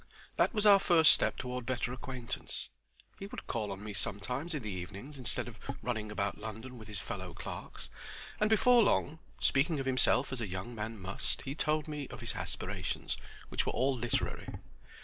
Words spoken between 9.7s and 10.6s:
of himself as a